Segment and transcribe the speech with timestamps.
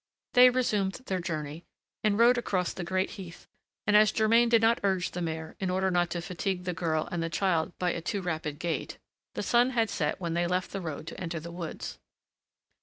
[0.33, 1.63] They resumed their journey,
[2.03, 3.45] and rode across the great heath,
[3.85, 7.07] and as Germain did not urge the mare, in order not to fatigue the girl
[7.11, 8.97] and the child by a too rapid gait,
[9.35, 11.99] the sun had set when they left the road to enter the woods.